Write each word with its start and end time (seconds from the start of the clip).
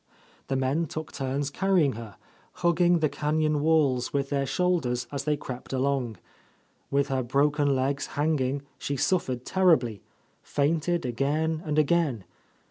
The 0.47 0.55
men 0.55 0.87
took 0.87 1.11
turns 1.11 1.51
carrying 1.51 1.93
her, 1.93 2.15
hugging 2.53 3.01
the 3.01 3.07
canyon 3.07 3.59
walls 3.61 4.11
with 4.11 4.29
their 4.31 4.47
shoulders 4.47 5.05
as 5.11 5.25
they 5.25 5.37
crept 5.37 5.71
along. 5.73 6.17
With 6.89 7.09
her 7.09 7.21
broken 7.21 7.75
legs 7.75 8.07
hang 8.17 8.39
ing, 8.39 8.63
she 8.79 8.97
suffered 8.97 9.45
terribly,— 9.45 10.01
fainted 10.41 11.05
again 11.05 11.61
and 11.63 11.77
again. 11.77 12.23